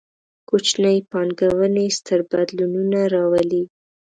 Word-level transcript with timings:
کوچنۍ 0.49 0.97
پانګونې، 1.11 1.85
ستر 1.97 2.19
بدلونونه 2.29 2.99
راولي 3.13 3.63